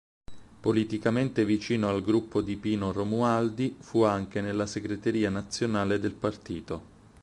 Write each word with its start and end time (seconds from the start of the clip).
Politicamente 0.59 1.45
vicino 1.45 1.87
al 1.89 2.01
gruppo 2.01 2.41
di 2.41 2.55
Pino 2.57 2.91
Romualdi, 2.91 3.77
fu 3.79 4.01
anche 4.01 4.41
nella 4.41 4.65
segreteria 4.65 5.29
nazionale 5.29 5.99
del 5.99 6.13
partito. 6.15 6.81